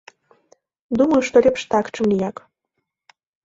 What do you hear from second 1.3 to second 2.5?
лепш так, чым ніяк.